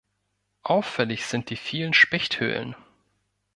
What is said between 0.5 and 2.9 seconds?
Auffällig sind die vielen Spechthöhlen.